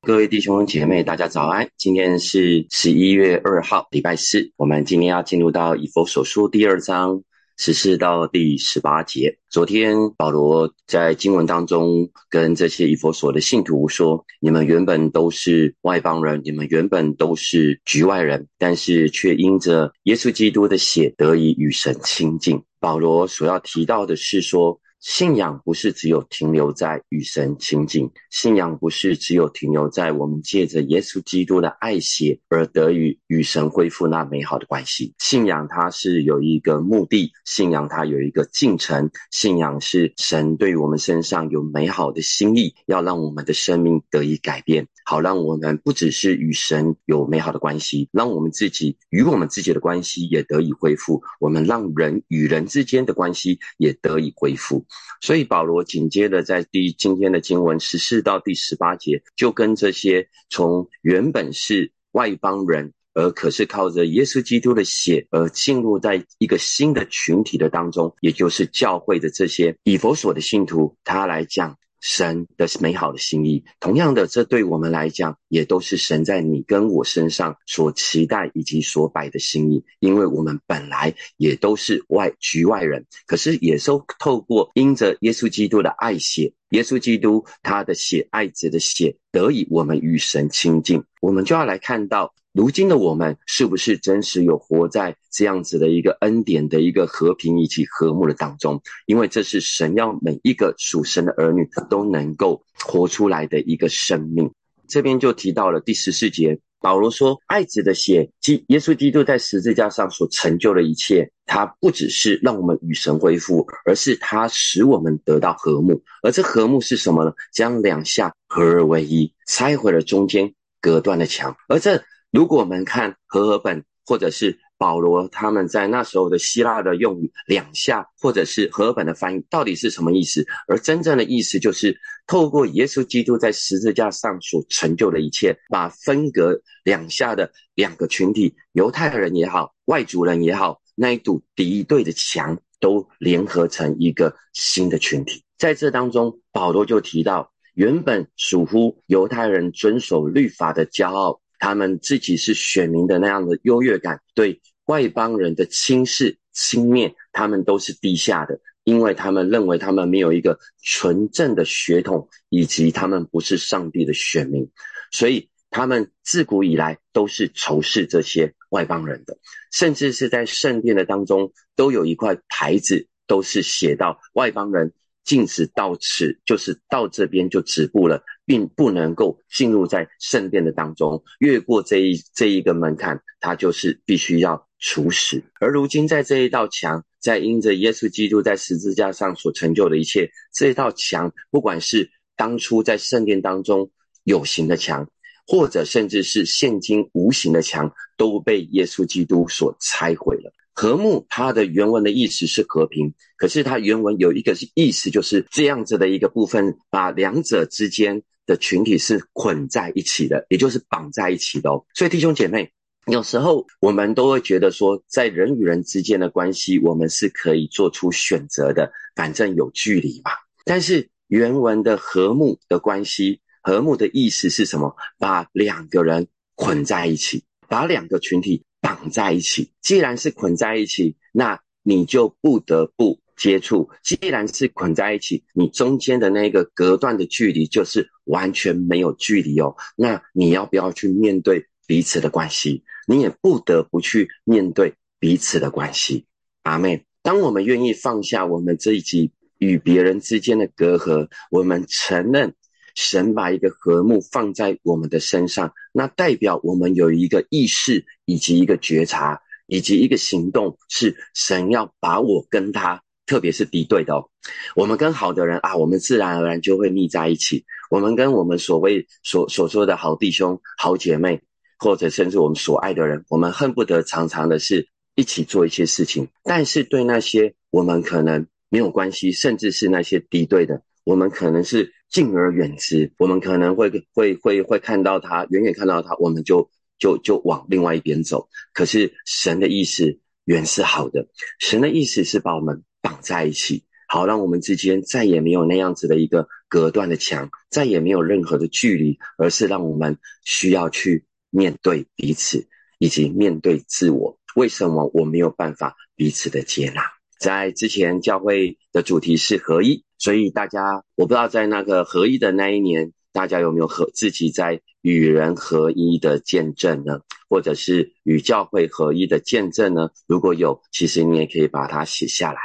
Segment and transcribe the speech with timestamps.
[0.00, 1.68] 各位弟兄姐妹，大家早安！
[1.76, 4.52] 今天是十一月二号，礼拜四。
[4.56, 7.20] 我们今天要进入到以佛所书第二章
[7.56, 9.36] 十四到第十八节。
[9.50, 24.80] 昨天保罗在经文当中跟这些以佛所的信徒说：“你们原本都是外邦人，你们原本都是局外人，但是却因着耶稣基督的血得以与神亲近。”保罗所要提到的是说。
[25.00, 35.14] 信仰不是只有停留在与神亲近，信仰不是只有停留在我们借着耶稣基督的爱血而得以与神恢复那美好的关系。
[35.18, 54.84] 信仰它是有一个目的，信仰它有一个进程，信仰是神对我们身上有美好的心意，要让我们的生命得以改变，好让我们不只是与神有美好的关系，让我们自己与我们自己的关系也得以恢复，我们让人与人之间的关系也得以恢复。
[55.20, 71.76] 所以保罗紧接着在第今天的经文十四到第十八节，就跟这些从原本是外邦人，而可是靠着耶稣基督的血而进入在一个新的群体的当中，也就是教会的这些以佛所的信徒，他来讲。
[72.00, 79.84] 神的美好的心意，同样的，这对我们来讲，也都是神在你跟我身上所期待以及所摆的心意。
[79.98, 91.02] 因为我们本来也都是外局外人，可是也都透过因着耶稣基督的爱血，耶稣基督他的血爱子的血，得以我们与神亲近。
[91.20, 92.34] 我们就要来看到。
[92.54, 98.82] 如今的我们是不是真实有活在这样子的一个恩典的一个和平以及和睦的当中？
[99.06, 104.50] 因为这是神要每一个属神的儿女都能够活出来的一个生命。
[104.88, 116.02] 这边就提到了第十四节，保罗说：“爱子的血，即耶稣基督在十字架上所成就的一切，它不只是让我们与神恢复，而是它使我们得到和睦。
[116.22, 117.32] 而这和睦是什么呢？
[117.52, 121.54] 将两下合而为一，拆毁了中间隔断的墙。
[121.68, 130.46] 而这。”如果我们看和合本，或者是保罗他们在那时候的希腊的用语“两下”，或者是和合本的翻译，到底是什么意思？
[130.66, 145.42] 而真正的意思就是透过耶稣基督在十字架上所成就的一切，把分隔两下的两个群体——犹太人也好，外族人也好，那一堵敌对的墙，都联合成一个新的群体。
[145.58, 151.40] 在这当中，保罗就提到，原本属乎犹太人遵守律法的骄傲。
[151.58, 164.70] 他们自己是选民的那样的优越感，对外邦人的轻视、轻蔑，他们都是低下的，因为他们认为他们没有一个纯正的血统，以及他们不是上帝的选民，
[165.10, 169.36] 所以他们自古以来都是仇视这些外邦人的，
[169.72, 174.92] 甚至是在圣殿的当中都有一块牌子，都是写到外邦人。
[175.24, 185.42] 禁止到此，就是到这边就止步了，并不能够进入在圣殿的当中，越过这一这一个门槛，他就是必须要处死。
[185.60, 193.90] 而如今在这一道墙，在因着耶稣基督在十字架上所成就的一切，这一道墙，不管是当初在圣殿当中
[194.24, 195.06] 有形的墙，
[195.46, 200.50] 或者甚至是现今无形的墙，都被耶稣基督所拆毁了。
[200.72, 211.70] 和睦，它的原文的意思是和平，可是它原文有一个意思，就是这样子的一个部分，把两者之间的群体是捆在一起的，也就是绑在一起的。
[211.70, 211.84] 哦。
[211.94, 212.72] 所以弟兄姐妹，
[213.06, 220.32] 有时候我们都会觉得说，在人与人之间的关系，我们是可以做出选择的，反正有距离嘛。
[220.64, 224.96] 但是原文的和睦的关系，和睦的意思是什么？
[225.18, 226.26] 把两个人
[226.56, 228.64] 捆在一起，把两个群体。
[228.80, 233.88] 绑在一起，既然是捆在一起，那你就不得不接触。
[234.02, 239.74] 既然是捆在一起，你中间的那个隔断的距离就是完全没有距离哦。
[239.96, 242.82] 那你要不要去面对彼此的关系？
[243.06, 246.26] 你也不得不去面对彼此的关系。
[246.64, 252.54] 阿妹，当我们愿意放下我们这一集与别人之间的隔阂，我们承认。
[252.94, 264.28] 神把一个和睦放在我们的身上，那代表我们有一个意识，以及一个觉察，以及一个行动，是神要把我跟他，特别是敌对的哦。
[264.74, 267.64] 我们跟好的人啊，我们自然而然就会腻在一起。
[267.90, 271.40] 我们跟我们所谓所所说的好弟兄、好姐妹，
[271.78, 276.28] 或者甚至我们所爱的人，我们恨不得常常的是一起做一些事情。
[276.42, 280.82] 但是对那些我们可能没有关系，甚至是那些敌对的。
[281.04, 288.46] 我们可能是敬而远之，我们可能会会会会看到他，远远看到他，我们就就就往另外一边走。
[288.74, 291.26] 可是神的意思原是好的，
[291.58, 302.68] 神的意思是把我们绑在一起，好让我们之间再也没有那样子的一个隔断的墙，再也没有任何的距离，而是让我们需要去面对彼此，
[302.98, 304.38] 以及面对自我。
[304.54, 307.00] 为什么我没有办法彼此的接纳？
[307.40, 317.20] 在之前教会的主题是合一，所以大家我不知道在那个合一的那一年，大家有没有和自己在与人合一的见证呢？
[317.48, 320.10] 或者是与教会合一的见证呢？
[320.26, 322.58] 如果有，其实你也可以把它写下来。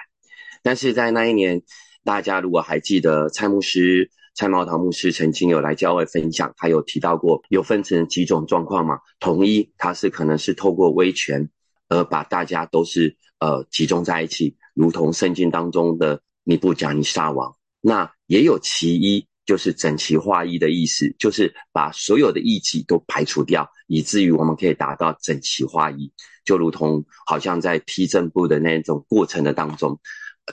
[0.63, 1.61] 但是在那一年，
[2.03, 8.97] 大家如果还记得蔡牧师、蔡茂堂牧师曾经有来教会分享，他有提到过，有分成几种状况嘛？
[9.19, 11.47] 统一，他是可能是透过威权
[11.89, 14.55] 而把大家都是呃集中在一起。
[14.73, 26.11] 如同圣经当中的尼布甲尼撒王，那也有其一，就是整齐划一的意思，就是把所有的异己都排除掉，以至于我们可以达到整齐划一。
[26.43, 29.99] 就如同好像在踢正步的那种过程的当中，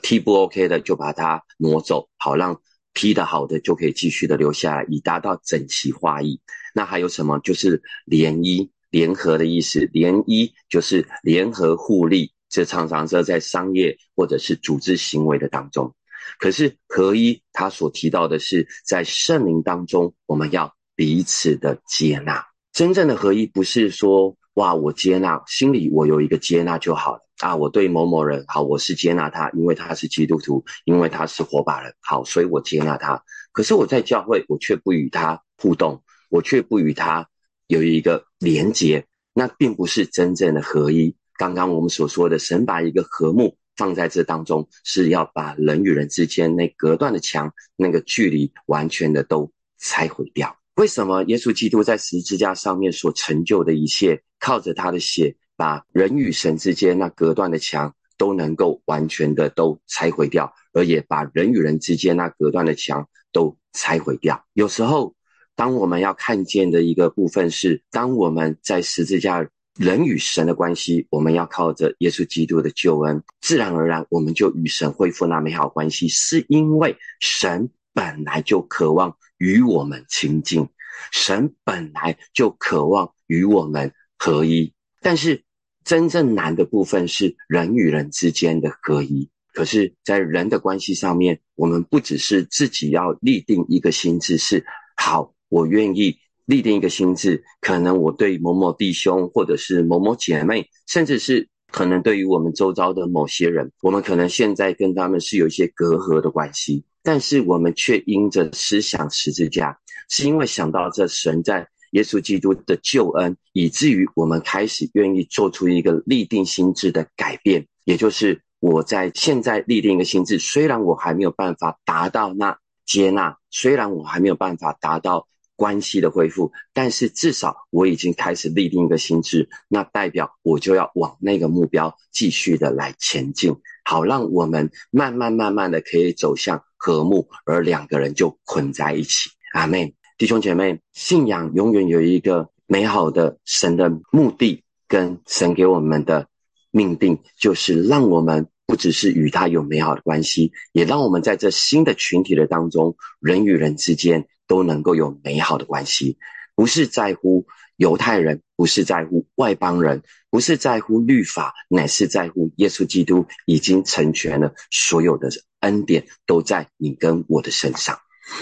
[0.02, 2.60] 踢不 OK 的就把它挪走，好让
[2.94, 6.40] 踢得好的就可以继续的留下来，以达到整齐划一。
[6.74, 7.38] 那还有什么？
[7.40, 12.32] 就是联姻、联合的意思，联姻就是联合互利。
[12.48, 15.94] 这常常是在商业或者是组织行为的当中，
[16.40, 22.44] 可是合一，他所提到的是在圣灵当中，我们要彼此的接纳。
[22.72, 27.56] 真正的合一不是说哇，我接纳，心里我有一个接纳就好了啊。
[27.56, 33.22] 我对某某人好，我是接纳他，因为他是基督徒，因为他是火把人，好，所以我接纳他。
[33.52, 37.28] 可是我在教会，我却不与他互动，我却不与他
[37.66, 41.14] 有一个连结，那并不是真正的合一。
[41.36, 50.54] 刚刚我们所说的，神把一个和睦放在这当中，是要把人与人之间那隔断的墙、那个距离完全的都拆毁掉。
[50.76, 64.42] 为什么耶稣基督在十字架上面所成就的一切，靠着他的血，把人与神之间那隔断的墙都能够完全的都拆毁掉，而也把人与人之间那隔断的墙都拆毁掉？
[64.54, 65.14] 有时候，
[65.54, 69.46] 当我们要看见的一个部分是，当我们在十字架。
[69.78, 80.68] 人与神的关系，我们要靠着耶稣基督的救恩，自然而然我们就与神恢复那美好关系，是因为神本来就渴望与我们亲近，
[81.12, 84.74] 神本来就渴望与我们合一。
[85.00, 85.44] 但是
[85.84, 89.28] 真正难的部分是人与人之间的合一。
[89.52, 94.64] 可是，在人的关系上面，我们不只是自己要立定一个心志，是
[94.96, 96.16] 好，我愿意。
[96.46, 109.78] 立定一个心智，可能我对某某弟兄，或者是某某姐妹，甚至是可能对于我们周遭的某些人，我们可能现在跟他们是有一些隔阂的关系，但是我们却因着思想十字架，
[110.08, 125.26] 是因为想到这神在耶稣基督的救恩，以至于我们开始愿意做出一个立定心智的改变，也就是我在现在立定一个心智，虽然我还没有办法达到那接纳，虽然我还没有办法达到。
[125.56, 133.54] 关系的恢复，但是至少我已经开始立定一个心智，那代表我就要往那个目标继续的来前进，
[133.84, 139.28] 好让我们慢慢慢慢的可以走向和睦，而两个人就捆在一起。
[139.52, 146.28] 阿妹，弟兄姐妹，信仰永远有一个美好的神的目的，跟神给我们的
[146.70, 154.28] 命定，就是让我们不只是与他有美好的关系，也让我们在这新的群体的当中，人与人之间。
[154.46, 156.18] 都能够有美好的关系，
[156.56, 157.46] 不是在乎
[157.76, 168.00] 犹太人，不是在乎外邦人，不是在乎律法，乃是在乎耶稣基督已经成全了所有的恩典，都在你跟我的身上。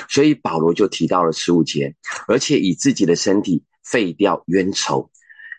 [0.08, 1.94] 所以保罗就提到了十五节，
[2.26, 5.10] 而且以自己的身体废掉冤仇，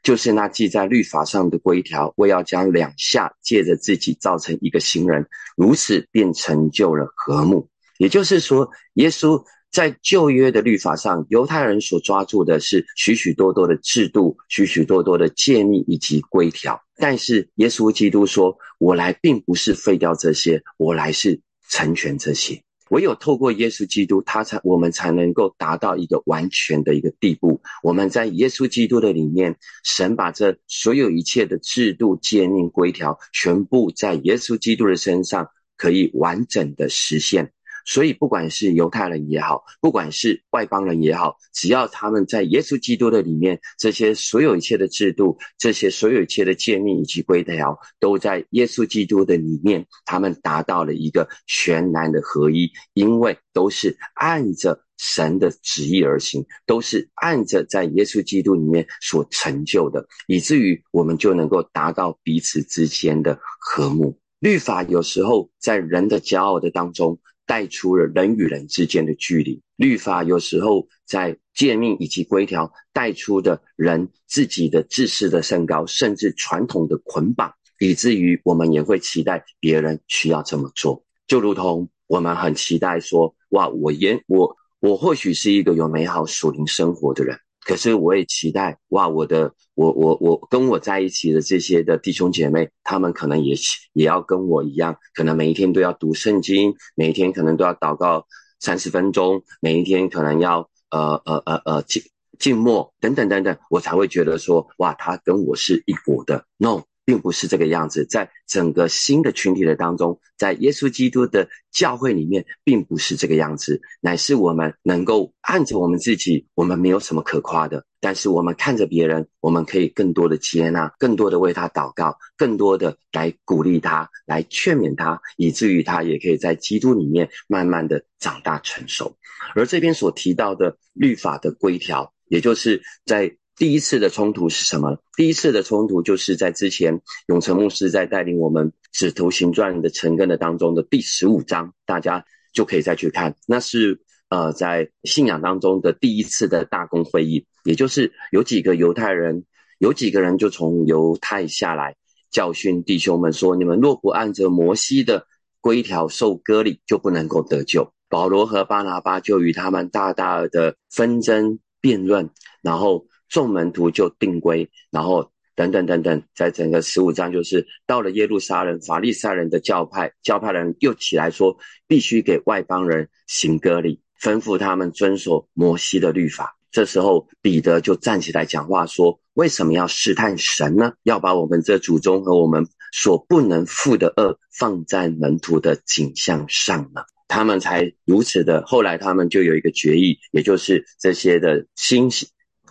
[0.04, 7.70] 就是那记在律法上的规条，为要将两下借着自己造成一个新人，如此便成就了和睦。
[7.98, 9.44] 也就是说，耶稣。
[9.72, 16.82] 在旧约的律法上，犹太人所抓住的是许许多多的制度、许许多多的诫命以及规条。
[16.96, 22.60] 但是耶稣基督说：“我来并不是废掉这些，我来是成全这些。
[22.90, 27.62] 唯有透过耶稣基督，他才我们才能够达到一个完全的一个地步。
[27.84, 37.52] 我们在耶稣基督的里面，神把这所有一切的制度、诫命、规条，全部在耶稣基督的身上可以完整的实现。”
[37.90, 64.20] 所以，不管是犹太人也好，不管是外邦人也好，只要他们在耶稣基督的里面，这些所有一切的制度，这些所有一切的诫命以及规条，都在耶稣基督的里面，他们达到了一个全然的合一，因为都是按着神的旨意而行，都是按着在耶稣基督里面所成就的，以至于我们就能够达到彼此之间的和睦。
[64.40, 67.20] 律法有时候在人的骄傲的当中。
[67.50, 69.60] 带出了人与人之间的距离。
[69.76, 81.04] 律法有时候在诫命以及规条带出的人自己的自私的身高，甚至传统的捆绑，以至于我们也会期待别人需要这么做。
[81.26, 87.36] 就如同我们很期待说：“哇，我也我我或许是一个有美好属灵生活的人。”
[87.70, 93.56] 可是我也期待哇，我的我我我跟我在一起的这些的弟兄姐妹，他们可能也
[93.94, 98.26] 也要跟我一样，可能每一天都要读圣经，每一天可能都要祷告
[98.60, 102.02] 三十分钟，每一天可能要呃呃呃呃静
[102.40, 106.46] 静默等等等等，我才会觉得说哇，他跟我是一国的。
[106.58, 106.89] No。
[107.10, 129.18] 并不是这个样子，在整个新的群体的当中，在耶稣基督的教会里面，并不是这个样子，乃是我们能够按着我们自己，我们没有什么可夸的，但是我们看着别人，我们可以更多的接纳，更多的为他祷告，更多的来鼓励他，来劝勉他，以至于他也可以在基督里面慢慢的长大成熟。
[129.56, 133.36] 而这边所提到的律法的规条，也就是在。
[133.60, 134.98] 第一次的冲突是什么？
[135.18, 142.24] 第一次的冲突就是在之前永成牧师在带领我们《使徒行传》的成根的当中的第十五章，大家
[142.54, 143.36] 就可以再去看。
[143.46, 144.00] 那是
[144.30, 149.44] 呃，在信仰当中的第一次的大公会议，也就是有几个犹太人，
[149.78, 151.98] 有几个人就从犹太下来
[152.32, 155.28] 教训弟兄们说：你们若不按着摩西的
[155.60, 157.92] 规条受割礼，就不能够得救。
[158.08, 162.30] 保罗和巴拿巴就与他们大大的纷争辩论，
[162.62, 163.06] 然后。
[163.30, 171.58] 众门徒就定规，然后等等等等，在整个十五章就是到了耶路撒冷，法利赛人的教派教派人又起来说，
[171.88, 176.56] 必须给外邦人行割礼，吩咐他们遵守摩西的律法。
[176.72, 180.94] 这时候彼得就站起来讲话说：“为什么要试探神呢？
[181.04, 188.64] 要把我们这祖宗和我们所不能负的恶放在门徒的景象上呢？”他们才如此的。
[188.66, 192.10] 后来他们就有一个决议，也就是这些的新。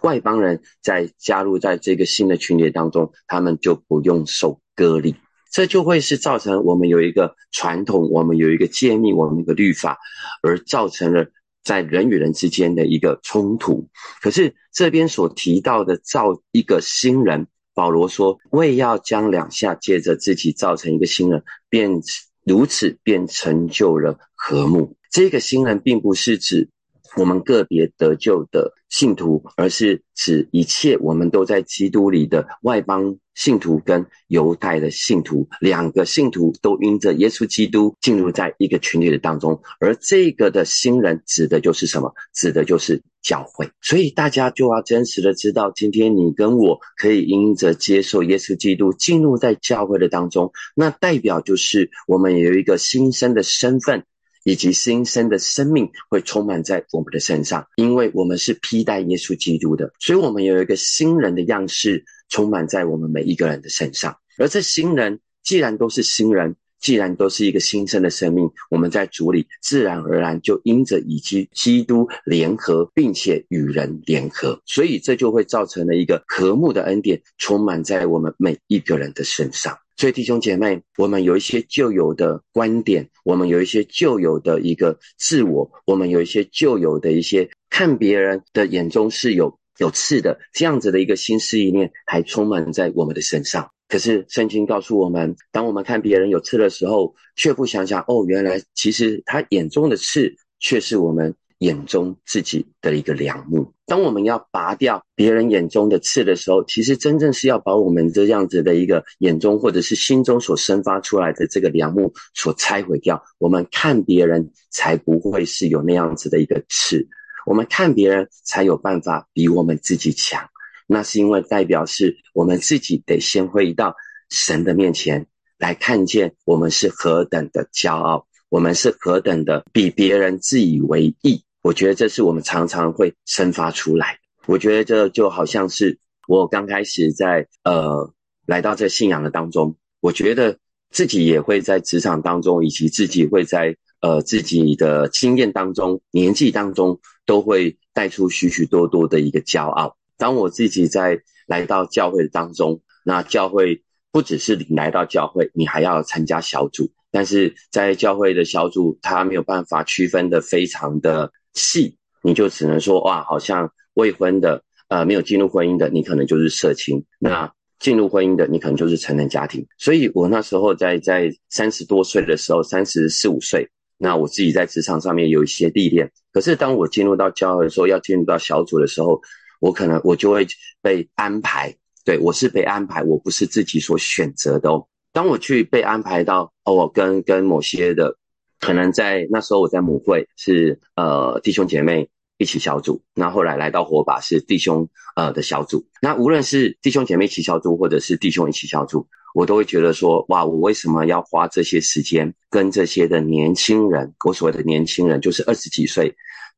[0.03, 5.15] 外邦人在加入在这个新的群体当中，他们就不用受隔离，
[5.51, 9.99] 这就会是造成我们有一个传统，我们有一个诫命，我们一个律法，
[10.43, 11.27] 而造成了
[11.63, 13.89] 在人与人之间的一个冲突。
[14.23, 22.01] 可是这边所提到的造一个新人，保罗说为要将两下借着自己造成一个新人，便
[22.45, 24.97] 如此便成就了和睦。
[25.11, 26.69] 这个新人并不是指。
[27.17, 42.13] 我们个别得救的信徒，而是指一切我们都在基督里的外邦信徒跟犹太的信徒，两个信徒都因着耶稣基督进入在一个群体的当中，而这个的新人指的就是什么？
[42.33, 43.71] 指的就是教会。
[43.83, 54.05] 所以大家就要真实的知道，今天你跟我可以因着接受耶稣基督进入在教会的当中，那代表就是我们有一个新生的身份。
[54.45, 64.17] 以及新生的生命会充满在我们的身上，因为我们是披戴耶稣基督的，所以我们有一个新人的样式充满在我们每一个人的身上。
[64.39, 79.77] 而这新人既然都是新人，既然都是一个新生的生命，我们在主里自然而然就因着以及基督联合，并且与人联合，所以这就会造成了一个和睦的恩典充满在我们每一个人的身上。
[79.99, 93.73] 所以弟兄姐妹，我们有一些旧有的观点，我们有一些旧有的一个自我，我们有一些旧有的一些看别人的眼中是有有刺的这样子的一个心思意念，还充满在我们的身上。
[93.89, 101.35] 可是圣经告诉我们，当我们看别人有刺的时候，却不想想哦，原来其实他眼中的刺却是我们。
[101.59, 103.73] 眼中自己的一个良木。
[103.87, 113.23] 当我们要拔掉别人眼中的刺的时候，其实真正是要把我们这样子的一个眼中或者是心中所生发出来的这个良木所拆毁掉。
[113.39, 117.09] 我们看别人才不会是有那样子的一个刺，
[117.47, 120.49] 我们看别人才有办法比我们自己强。
[120.87, 123.97] 那是因为代表是我们自己得先回到
[124.31, 125.27] 神的面前
[125.59, 131.43] 来看见我们是何等的骄傲，我们是何等的比别人自以为意。
[131.69, 134.19] 我觉得这是我们常常会生发出来。
[134.47, 138.11] 我觉得这就好像是我刚开始在呃
[138.47, 140.57] 来到这信仰的当中，我觉得
[140.91, 149.95] 自己也会在职场当中，以及自己会在呃自己的经验当中、年纪当中，都会带出许许多多的一个骄傲。
[150.17, 161.31] 当我自己在来到教会当中，那教会不只是你来到教会，你还要参加小组，但是在教会的小组，他没有办法区分的非常的。
[161.55, 169.67] 细，你就只能说哇，好像未婚的，呃，没有进入婚姻的，你可能就是社青；那进入婚姻的，你可能就是成人家庭。
[169.79, 179.21] 所以我那时候在在三十多岁的时候，三十四五岁，那我自己在职场上面有一些历练，可是当我进入到教会的时候，要进入到小组的时候，
[179.61, 180.47] 我可能我就会
[180.83, 181.75] 被安排。
[182.05, 184.83] 对我是被安排，我不是自己所选择的哦。
[185.13, 188.17] 当我去被安排到哦，跟跟某些的，
[188.61, 195.87] 可能在那时候我在母会是呃弟兄姐妹一起小组，那后来来到火把是弟兄呃的小组。
[196.01, 199.07] 那无论是弟兄姐妹一起小组，或者是弟兄一起小组。
[199.35, 204.13] 我都会觉得说，哇，我为什么要花这些时间跟这些的年轻人？
[204.25, 206.13] 我所谓的年轻人，就是二十几岁，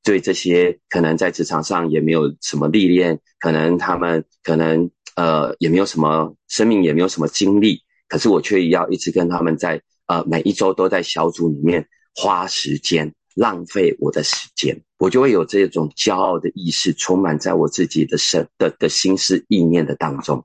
[0.05, 11.87] 对这些可能在职场上也没有什么历练，可能他们可能呃也没有什么生命，也没有什么经历，可是我却要一直跟他们在呃每一周都在小组里面
[12.17, 20.45] 花时间，浪费我的时间，我就会有这种骄傲的意识充满在我自己的身的的心思意念的当中，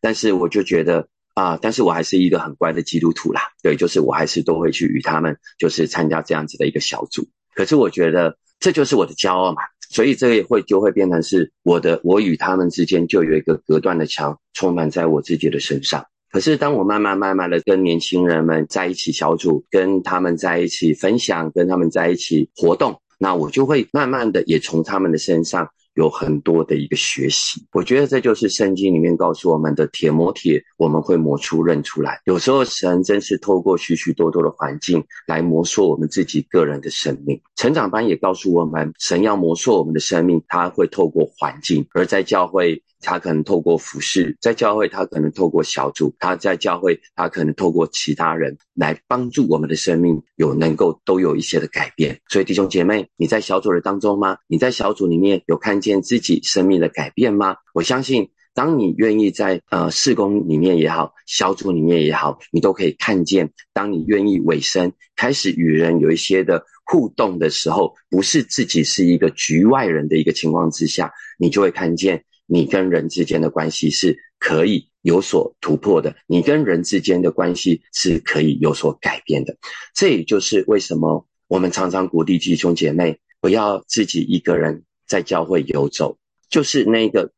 [0.00, 1.08] 但是我就觉得。
[1.32, 1.56] 啊！
[1.62, 7.26] 但是我还是一个很乖的基督徒啦，对，就是我还是都会去与他们，就是参加这样子的一个小组。
[7.54, 16.04] 可是我觉得这就是我的骄傲嘛，所以这个会就会变成是我的，我与他们之间就有一个隔断的墙，充满在我自己的身上。
[16.30, 25.68] 可是当我慢慢慢慢的跟年轻人们在一起小组，跟他们在一起分享，跟他们在一起活动，那我就会慢慢的也从他们的身上。
[25.94, 32.20] 有很多的一个学习，我觉得这就是圣经里面告诉我们的铁磨铁，我们会磨出刃出来。
[32.24, 37.40] 有时候神真是透过许许多多的环境来磨塑我们自己个人的生命。
[37.56, 42.82] 成长班也告诉我们，神要磨塑我们的生命，他会透过环境，而在教会。
[43.02, 52.20] 他可能透过服饰，在教会；他可能透过小组；他在教会；他可能透过其他人来帮助我们的生命有能够都有一些的改变。
[52.28, 54.36] 所以弟兄姐妹，你在小组的当中吗？
[54.46, 57.56] 你在小组里面有看见自己生命的改变吗？
[57.74, 72.24] 我相信，当你愿意在呃事工里面也好，小组里面也好，你都可以看见，当你愿意委身，开始与人有一些的互动的时候，不是自己是一个局外人的一个情况之下，你就会看见。
[72.52, 79.56] 你跟人之间的关系是可以有所突破的，你跟人之间的关系是可以有所改变的。
[79.94, 86.16] 这也就是为什么我们常常鼓励弟兄姐妹不要自己一个人在教会游走，
[86.48, 87.32] 就是那个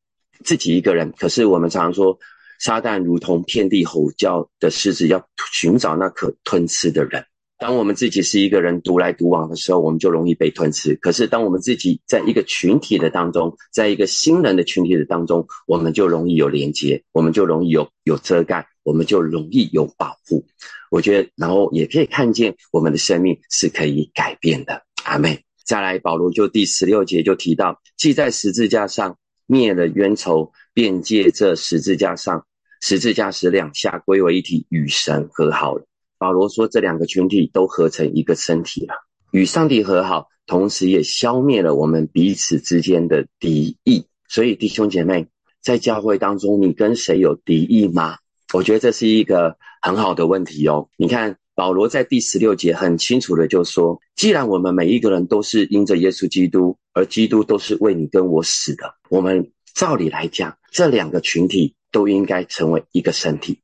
[0.44, 1.11] 自己一个人。
[1.16, 2.18] 可是我们常常说，
[2.61, 7.24] 撒旦如同遍地吼叫的狮子，要寻找那可吞吃的人。
[7.58, 10.96] 当我们自己是一个人独来独往的时候，我们就容易被吞吃。
[10.96, 20.44] 可是，当我们自己在一个群体的当中，在一个新人的群体的当中，我们就容易有连接，我们就容易有有遮盖，我们就容易有保护。
[20.90, 24.82] 我觉得，然后也可以看见我们的生命是可以改变的。
[25.04, 32.46] 阿妹，再来，保罗就第十六节就提到，既在十字架上灭了冤仇，便借这十字架上
[32.81, 35.87] 十字架使两下归为一体，与神和好了。
[36.18, 38.94] 保罗说：“这两个群体都合成一个身体了，
[39.33, 44.07] 与上帝和好，同时也消灭了我们彼此之间的敌意。
[44.29, 45.27] 所以，弟兄姐妹，
[45.61, 48.18] 在教会当中，你跟谁有敌意吗？
[48.53, 50.88] 我觉得这是一个很好的问题哦。
[50.96, 63.60] 你看，保罗在第十六节很清楚的就说：既然我们每一个人都是因着耶稣基督，而基督都是为你跟我死的，我们照理来讲，这两个群体都应该成为一个身体，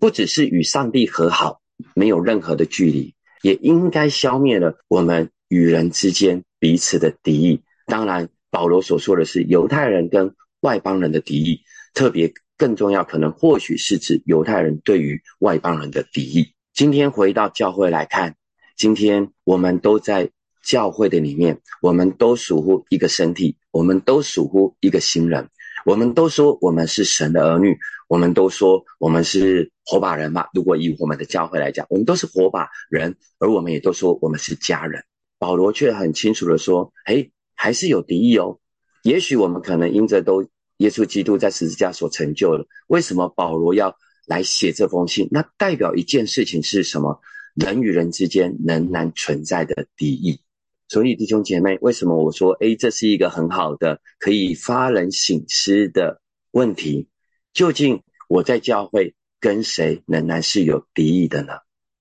[0.00, 1.60] 不只是与上帝和好。”
[1.94, 7.60] 没有任何的距离，也应该消灭了我们与人之间彼此的敌意。
[7.84, 11.60] 当然，保罗所说的是犹太人跟外邦人的敌意，
[11.92, 16.54] 特别更重要，可能或许是指犹太人对于外邦人的敌意。
[16.76, 18.36] 今天回到教会来看，
[18.76, 20.30] 今天我们都在
[20.62, 25.48] 教会的里面，我们都属乎一个身体，我们都属乎一个新人，
[25.86, 27.78] 我们都说我们是神的儿女。
[28.08, 30.48] 我们都说我们是火把人嘛。
[30.52, 35.02] 如果以我们的教会来讲，我们都是火把人，而我们也都说我们是家人。
[35.38, 38.58] 保罗却很清楚的说：“嘿，还是有敌意哦。
[39.02, 42.66] 也许我们可能因着都耶稣基督在十字架所成就了。
[42.86, 45.28] 为什么保罗要来写这封信？
[45.30, 47.20] 那代表一件事情是什么？
[47.54, 50.40] 人与人之间仍然存在的敌意。
[50.88, 57.08] 所以弟兄姐妹，为什么我说，哎，这是一个很好的可以发人省思的问题？”
[57.54, 61.54] 究竟我在教会跟谁仍然是有敌意的呢？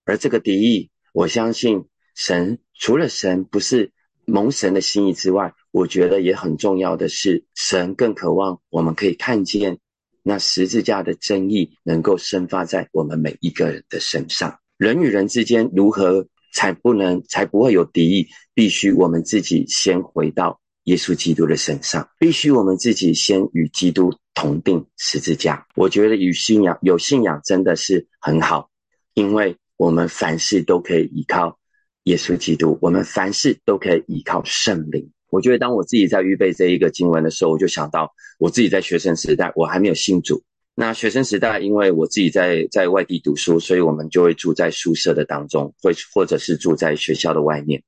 [0.04, 3.92] 而这个敌意，我相信神除了神不是
[4.26, 9.80] 蒙神的心意之外，我觉得也很重要的是，神更渴望我们可以看见
[10.28, 14.60] 那十字架的真意能够生发在我们每一个人的身上。
[14.78, 18.28] 人与人之间如何才不能才不会有敌意？
[18.56, 24.12] 必须我们自己先回到耶稣基督的身上，必须我们自己先与基督。
[24.38, 28.70] 同定十字架，我觉得与信仰有信仰真的是很好，
[29.14, 31.58] 因为我们凡事都可以依靠
[32.04, 35.10] 耶稣基督，我们凡事都可以依靠圣灵。
[35.36, 40.42] 我觉得当我自己在预备这一个经文的时候，我就想到我自己在学生时代，我还没有信主。
[40.74, 47.84] 那学生时代，因为我自己在在外地读书，所以我们就会住在宿舍的当中，会或者是住在学校的外面。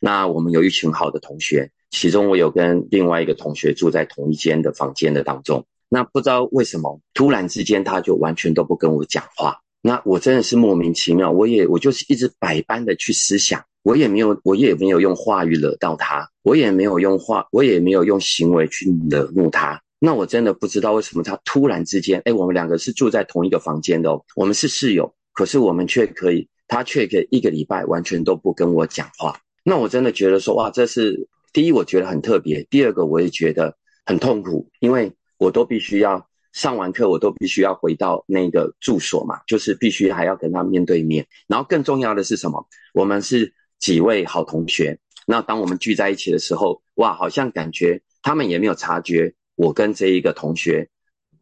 [0.00, 5.64] 那我们有一群好的同学，其中我有跟另外一个同学住在同一间的房间的当中。
[5.88, 9.60] 那不知道为什么，突然之间他就完全都不跟我讲话。
[9.80, 19.80] 那我真的是莫名其妙，我也我就是一直百般的去思想，我也没有我也没有用话语惹到他，我也没有用话，我也没有用行为去惹怒他。
[19.98, 29.38] 那我真的不知道为什么他突然之间，哎，我们两个是住在同一个房间的哦，我们是室友，可是我们却可以，他却可以一个礼拜完全都不跟我讲话。
[29.62, 41.26] 那我真的觉得说，哇，这是第一，我觉得很特别；第二个，我也觉得很痛苦，因为我都必须要上完课，我都必须要回到那个住所嘛，就是必须还要跟他面对面。
[41.46, 42.66] 然后更重要的是什么？
[42.94, 49.34] 我们是几位好同学，那当我们聚在一起的时候，哇，好像感觉他们也没有察觉。
[49.56, 50.88] 我跟这一个同学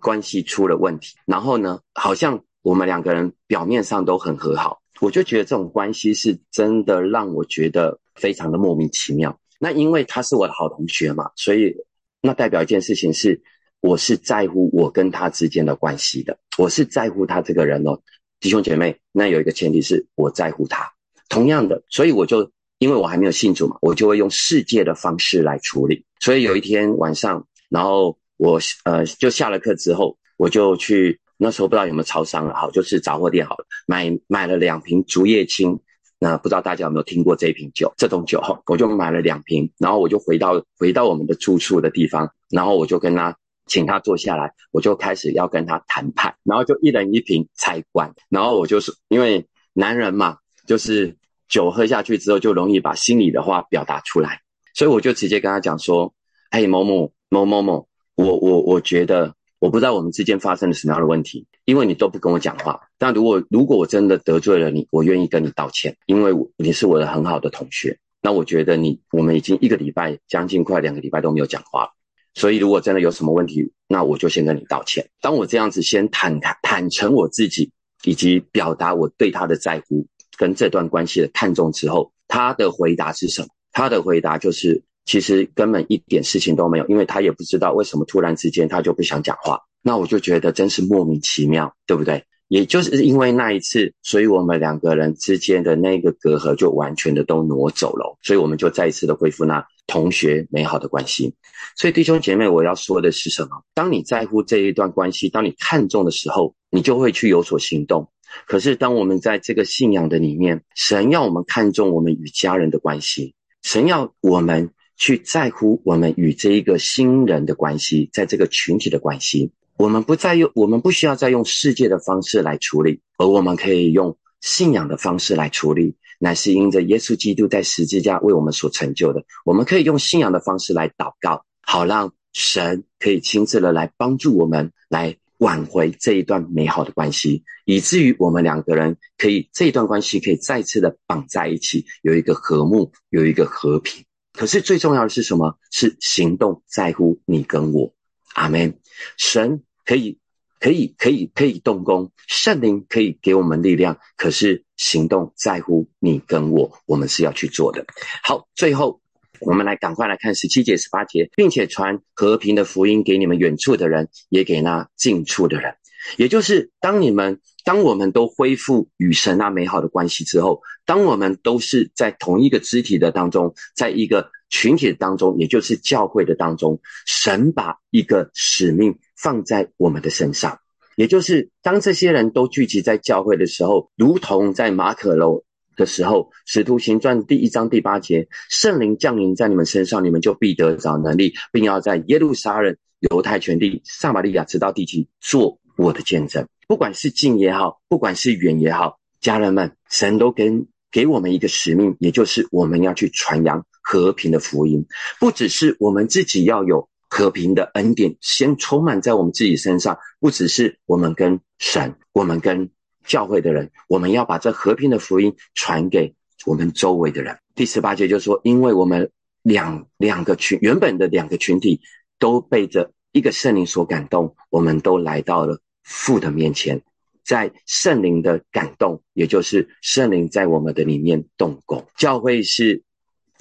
[0.01, 9.38] 关系出了问题，然后呢，好像我们两个人表面上都很和好，我就觉得这种关系是真的让我觉得非常的莫名其妙。
[9.61, 11.77] 那因为他是我的好同学嘛，所以
[12.20, 13.40] 那代表一件事情是，
[13.81, 18.01] 我是在乎我跟他之间的关系的，我是在乎他这个人哦，
[18.40, 18.98] 弟兄姐妹。
[19.12, 20.92] 那有一个前提是我在乎他，
[21.29, 26.05] 同样的，所以我就因为我还没有信主嘛，我就会用世界的方式来处理。
[26.21, 27.47] 所以有一天晚上。
[27.71, 35.79] 然后我呃就下了课之后，我就去那时候不知道有没有超商了，好就是杂货店好了，买买了两瓶竹叶青，
[36.19, 37.93] 那不知道大家有没有听过这一瓶酒？
[37.99, 43.37] 这种酒我就买了两瓶，然后我就回到回到我们的住处的地方，然后我就跟他
[43.67, 51.16] 请他坐下来，我就开始要跟他谈判，然后就一人一瓶才管，然后我就是因为男人嘛，就是
[51.48, 54.42] 酒喝下去之后就容易把心里的话表达出来，
[54.74, 56.14] 所以我就直接跟他讲说，
[56.50, 57.12] 哎某某。
[57.31, 62.81] 某某某，我我我觉得我不知道我们之间发生了什么样的问题，因为你都不跟我讲话。
[62.96, 67.98] 但如果如果我真的得罪了你，我愿意跟你道歉，因为你是我的很好的同学。
[68.22, 71.90] 那我觉得你我们已经一个礼拜，将近快两个礼拜都没有讲话了，
[72.33, 75.07] 所以如果真的有什么问题，那我就先跟你道歉。
[75.20, 77.70] 当我这样子先坦坦坦诚我自己，
[78.04, 80.07] 以及表达我对他的在乎
[80.38, 83.48] 跟这段关系的看重之后，他的回答是什么？
[83.72, 84.83] 他的回答就是。
[85.11, 89.59] 其实根本一点事情都没有，因为他也不知道为什么突然之间他就不想讲话。
[89.81, 92.22] 那我就觉得真是莫名其妙，对不对？
[92.48, 101.35] 也就是因为那一次，所以我们两个人之间的那个隔阂就完全的都挪走了，所以我们就再一次的恢复那同学美好的关系。
[101.74, 103.62] 所以弟兄姐妹，我要说的是什么？
[103.72, 108.07] 当你在乎这一段关系，当你看重的时候，你就会去有所行动。
[108.46, 114.70] 可是当我们在这个信仰的里面，神要我们看重我们与家人的关系，神要我们。
[115.01, 129.22] 去在乎我们与这一个新人的关系，在这个群体的关系，我们不再用，我们不需要再用世界的方式来处理，而我们可以用信仰的方式来处理，乃是因着耶稣基督在十字架为我们所成就的。
[129.44, 144.05] 我们可以用信仰的方式来祷告，好让神可以亲自的来帮助我们，来挽回这一段美好的关系，以至于我们两个人可以这一段关系可以再次的绑在一起，有一个和睦，有一个和平。
[144.33, 145.59] 可是最重要的是什么？
[145.70, 147.92] 是行动在乎你跟我，
[148.35, 148.79] 阿门。
[149.16, 150.18] 神可以，
[150.61, 153.98] 可以，可以，可以动工，圣灵可以给我们力量。
[154.16, 157.85] 可是行动在乎你跟我，我们是要去做的。
[158.22, 159.01] 好，最后
[159.40, 165.74] 我们来赶快来看十七节、十八节，并且传和平的福音给你们远处的人，也给那近处的人。
[166.16, 167.40] 也就是当你们。
[167.64, 180.59] 当我们都恢复与神那美好的关系之后，当我们都是在同一个肢体的当中，在一个群体的当中，也就是教会的当中，神把一个使命放在我们的身上，
[180.96, 185.44] 也就是当这些人都聚集在教会的时候，如同在马可楼
[185.79, 196.45] 的时候，使徒行传第一章第八节，圣灵降临在你们身上，你们就必得着能力，并要在耶路撒冷、犹太全地、撒玛利亚直到地极做我的见证。
[196.67, 200.51] 不管是近也好，不管是远也好，家人们，神都给
[200.91, 204.85] 给我们一个使命，也就是我们要去传扬和平的福音。
[205.21, 212.69] 不只是我们自己要有和平的恩典，先充满在我们自己身上；不只是我们跟神，我们跟
[213.09, 216.14] 教会的人，我们要把这和平的福音传给
[216.47, 217.37] 我们周围的人。
[217.57, 219.11] 第十八节就说，因为我们
[219.42, 221.81] 两两个群原本的两个群体
[222.21, 225.59] 都被这一个圣灵所感动，我们都来到了。
[225.90, 226.83] 父的面前，
[227.25, 231.83] 在圣灵的感动，也就是圣灵在我们的里面动工。
[231.97, 232.83] 教会是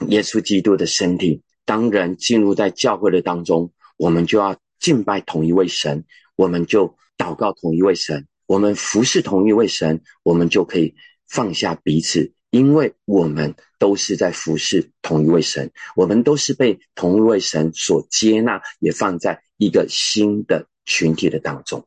[0.08, 1.42] 耶稣基督的身体。
[1.66, 6.06] 当人进入在教会的当中，我们就要敬拜同一位神，
[6.38, 10.96] 我们就祷告同一位神，我们服侍同一位神，我们就可以
[11.28, 21.86] 放下彼此，因为我们都是在服侍同一位神，我们都是被同一位神所接纳，也放在一个新的群体的当中。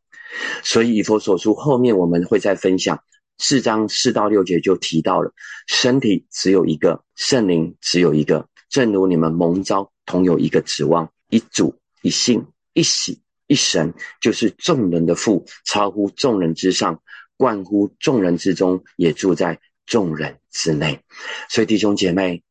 [0.62, 3.02] 所以以佛所书后面我们会再分享
[3.38, 5.32] 四章四到六节就提到了
[5.66, 12.44] 身体只有一个，圣灵只有一个，正如你们蒙召同有一个指望，一主一信
[12.74, 17.02] 一喜一神，就是众人的父，超乎众人之上，
[17.36, 21.00] 冠乎众人之中，也住在众人之内。
[21.48, 22.44] 所以弟兄姐妹，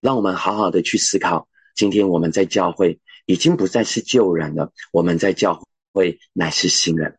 [0.00, 5.62] 让我们好好的去思考，今天我们在教会已经不再是旧人了，我们在教。
[5.94, 7.18] 会乃是新人，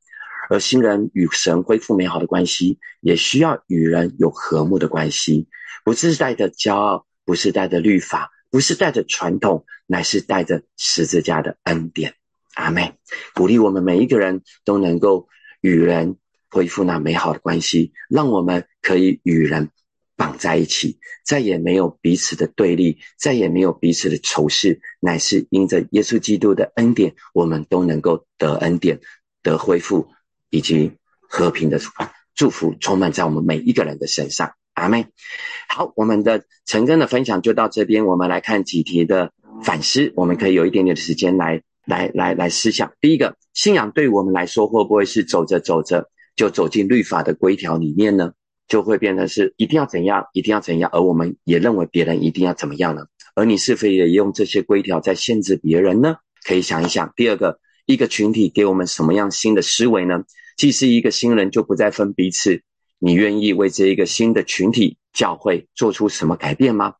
[0.49, 5.47] 而新人与神恢复美好的关系，也需要与人有和睦的关系。
[5.85, 12.15] 不是带着骄傲，不是带着律法，不是带着传统，乃是带着十字架的恩典。
[12.53, 12.93] 阿妹，
[13.33, 15.27] 鼓励我们每一个人都能够
[15.61, 16.17] 与人
[16.49, 19.69] 恢复那美好的关系，让我们可以与人。
[20.15, 29.01] 绑在一起，再也没有彼此的对立，再也没有彼此的仇视，乃是因着耶稣基督的恩典，我们都能够得恩典、
[29.41, 30.07] 得恢复
[30.51, 31.79] 以及和平的
[32.35, 34.53] 祝福，充满在我们每一个人的身上。
[34.75, 35.07] 阿妹，
[35.67, 42.91] 好，我们的陈根的分享就到这边，我们来看几题的反思，我们可以有一点点的时间来来来来思想。
[43.01, 48.33] 第一个，信仰对我们来说，会不会是走着走着就走进律法的规条里面呢？
[48.67, 53.05] 就会变成是一定要怎样，一定要怎样，而我们也认为别人一定要怎么样呢？
[53.35, 56.15] 而你是否也用这些规条在限制别人呢？
[56.43, 57.11] 可以想一想。
[57.15, 60.23] 第二个，一个群体给我们什么样新的思维呢？
[60.55, 62.61] 既是一个新人，就不再分彼此。
[62.99, 66.95] 你愿意为这一个新的群体教会做出什么改变吗？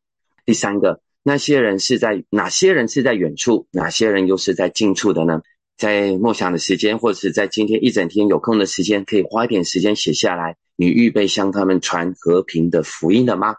[0.46, 5.42] 第三个，那些人是在哪些人是在远处，哪些人又是在近处的呢？
[5.78, 10.58] 在默想的时间，或者是在今天一整天有空的时间，可以花一点时间写下来。
[10.76, 13.56] 你预备向他们传和平的福音了吗？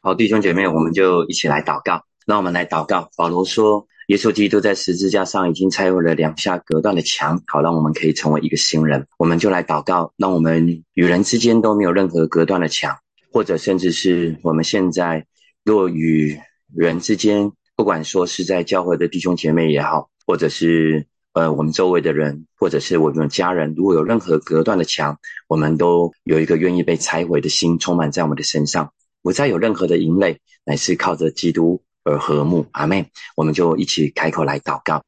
[0.00, 2.04] 好，弟兄姐妹，我们就一起来祷告。
[2.26, 3.10] 那我们来祷告。
[3.16, 12.96] 保罗说：“耶稣基督在十字架上已经拆毁了两下隔断的墙，好让我们可以成为一个新人。”我们就来祷告，让我们与人之间都没有任何隔断的墙，
[13.32, 15.26] 或者甚至是我们现在
[15.64, 16.38] 若与
[16.74, 20.08] 人之间，不管说是在教会的弟兄姐妹也好。
[20.28, 32.66] 或者是呃，我们周围的人，或者是我们家人，如果有任何隔断的墙，我们都有一个愿意被拆毁的心，充满在我们的身上，不再有任何的淫累，乃是靠着基督而和睦。
[32.72, 35.04] 阿妹，我们就一起开口来祷告。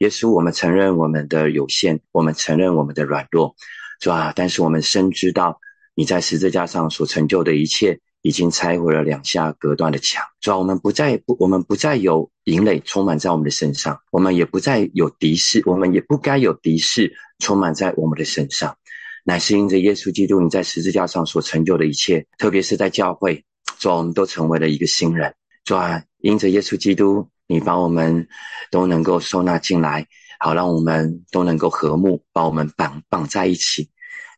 [0.00, 3.56] 耶稣，我们承认我们的有限，我们承认我们的软弱，
[4.02, 4.34] 是吧？
[4.36, 5.58] 但是我们深知道
[5.94, 8.00] 你在十字架上所成就的一切。
[8.22, 18.76] 已经拆毁了两下隔断的墙，主要我们不再不，我们不再有营垒充满在我们的身上，我们也不再有敌视，我们也不该有敌视充满在我们的身上，
[19.24, 23.44] 乃是因着耶稣基督你在十字架上所成就的一切，特别是在教会，
[23.78, 28.26] 主我们都成为了一个新人，主啊，因着耶稣基督，你把我们
[28.72, 30.08] 都能够收纳进来，
[30.40, 33.88] 好让我们都能够和睦，把我们绑绑在一起，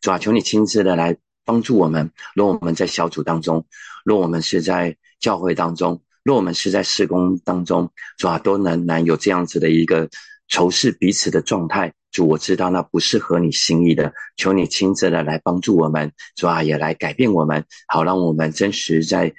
[0.02, 1.16] 主啊，求你亲自的来。
[1.50, 3.66] 帮助我们，若我们在小组当中，
[4.04, 10.08] 若我们是在教会当中，若我们是在施工当中，主啊，都能能有这样子的一个
[10.46, 11.92] 仇视彼此的状态。
[12.12, 19.34] 主，我知道那不是合你心意的，求你亲自的来帮助我们，主啊，也来改变我们，好让我们真实在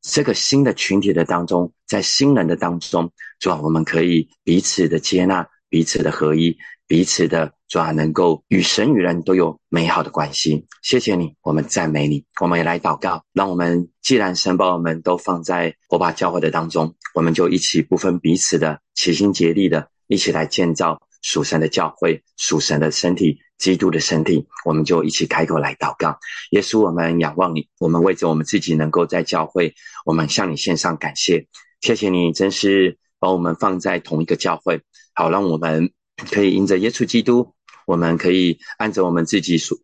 [0.00, 6.56] 这个新的群体的当中，在新人的当中，主啊，我们可以彼此的接纳，彼此的合一。
[6.86, 10.66] 彼此的主啊，能够与神与人都有美好的关系。
[10.82, 12.24] 谢谢你，我们赞美你。
[12.40, 24.46] 我们也来祷告，让我们既然神把我们都放在火把教会的当中，我们就一起不分彼此的齐心竭力的，一起来建造属神的教会、属神的身体、基督的身体。
[24.64, 26.20] 我们就一起开口来祷告。
[26.50, 29.74] 耶稣，我们仰望你，我们为着我们自己能够在教会，
[30.04, 31.48] 我们向你献上感谢。
[31.80, 34.82] 谢谢你，真是把我们放在同一个教会，
[35.14, 35.90] 好让我们。
[36.30, 37.52] 可以因着耶稣基督，
[37.86, 39.78] 我们可以按着我们自己所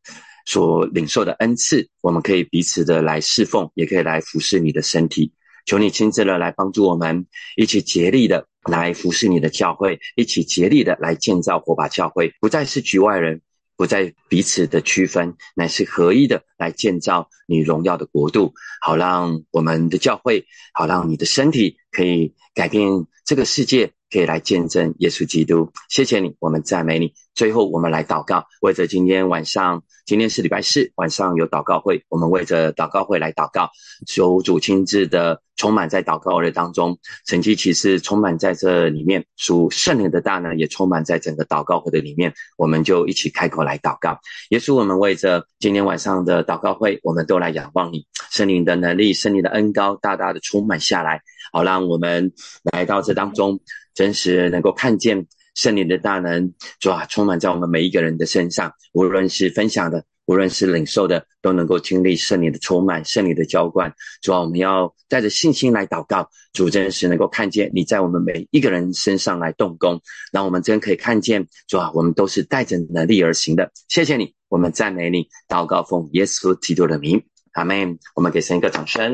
[0.44, 5.32] 所领受的恩赐，我们可以彼此的来侍奉，也可以来服侍你的身体。
[5.64, 13.40] 求你亲自的来帮助我们，一起竭力的来服侍你的教会，一起竭力的来建造火把教会，不再是局外人，
[13.76, 23.92] 不再彼此的区分，乃是合一的来建造你荣耀的国度，好让我们的教会，好让你的身体可以改变这个世界。
[24.12, 27.14] 可以来见证耶稣基督，谢谢你，我们赞美你。
[27.34, 33.70] 最后，我们来祷告，为着今天晚上，今天是礼拜四晚上有祷告会，我们为着祷告会来祷告，
[34.06, 44.18] 求主亲自的充满在祷告会当中，神迹奇事充满在这里面，属圣灵的大能也充满在整个祷告会的里面，我们就一起开口来祷告。
[44.50, 52.32] 耶稣，我们为着今天晚上的祷告会，我们都来仰望你，圣灵的能力，圣灵的恩高，大大的充满下来，好让我们
[52.72, 53.60] 来到这当中。
[53.94, 58.72] 真实能够看见圣灵的大能，主啊，充满在我们每一个人的身上。
[58.94, 63.92] 无论是分享的，无论是领受的，都能够经历圣灵的充满、圣灵的浇灌。
[64.22, 70.00] 主啊，我们要带着信心来祷告，主真实能够看见你在我们每一个人身上来动工，
[70.32, 73.70] 让我们真可以看见，主啊，我们都是带着能力而行的。
[73.88, 77.98] 谢谢你，我们赞美你，祷告奉耶稣基督的名，阿门。
[78.14, 79.12] 我们给神一个掌声。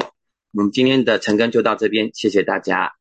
[0.52, 2.97] 我们今天的陈更就到这边，谢谢大家。